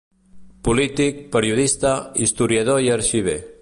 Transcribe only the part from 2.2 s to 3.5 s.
historiador i arxiver.